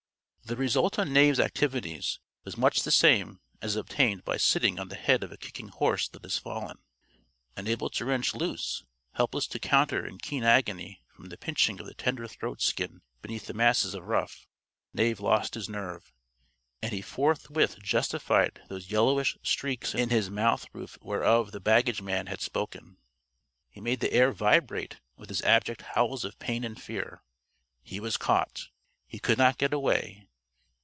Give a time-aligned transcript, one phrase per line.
[0.43, 4.89] The result on Knave's activities was much the same as is obtained by sitting on
[4.89, 6.79] the head of a kicking horse that has fallen.
[7.55, 8.83] Unable to wrench loose,
[9.13, 13.45] helpless to counter, in keen agony from the pinching of the tender throat skin beneath
[13.45, 14.45] the masses of ruff,
[14.93, 16.11] Knave lost his nerve.
[16.81, 22.27] And he forthwith justified those yellowish streaks in his mouth roof whereof the baggage man
[22.27, 22.97] had spoken.
[23.69, 27.23] He made the air vibrate with his abject howls of pain and fear.
[27.83, 28.67] He was caught.
[29.07, 30.27] He could not get away.